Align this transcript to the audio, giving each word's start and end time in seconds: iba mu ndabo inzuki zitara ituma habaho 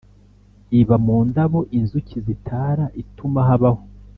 iba 0.79 0.95
mu 1.05 1.17
ndabo 1.29 1.59
inzuki 1.77 2.15
zitara 2.25 2.85
ituma 3.01 3.39
habaho 3.47 3.81